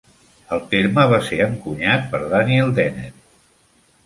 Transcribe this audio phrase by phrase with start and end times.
[0.55, 3.31] El terme va ser encunyat per Daniel Dennett.